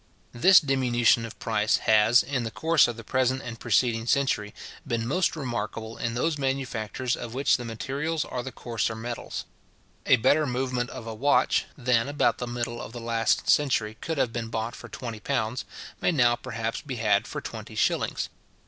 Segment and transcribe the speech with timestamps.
[0.31, 4.51] This diminution of price has, in the course of the present and preceding century,
[4.87, 9.45] been most remarkable in those manufactures of which the materials are the coarser metals.
[10.07, 14.17] A better movement of a watch, than about the middle of the last century could
[14.17, 15.65] have been bought for twenty pounds,
[16.01, 18.29] may now perhaps be had for twenty shillings.